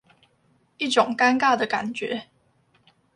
[0.79, 2.31] 一種尷尬的感覺